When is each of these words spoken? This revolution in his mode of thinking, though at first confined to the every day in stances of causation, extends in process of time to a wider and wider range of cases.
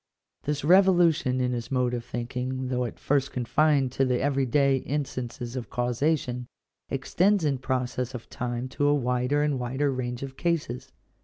This 0.45 0.63
revolution 0.63 1.39
in 1.39 1.51
his 1.51 1.69
mode 1.71 1.93
of 1.93 2.03
thinking, 2.03 2.69
though 2.69 2.85
at 2.85 2.97
first 2.97 3.31
confined 3.31 3.91
to 3.91 4.03
the 4.03 4.19
every 4.19 4.47
day 4.47 4.77
in 4.77 5.05
stances 5.05 5.55
of 5.55 5.69
causation, 5.69 6.47
extends 6.89 7.45
in 7.45 7.59
process 7.59 8.15
of 8.15 8.27
time 8.27 8.67
to 8.69 8.87
a 8.87 8.95
wider 8.95 9.43
and 9.43 9.59
wider 9.59 9.91
range 9.91 10.23
of 10.23 10.37
cases. 10.37 10.91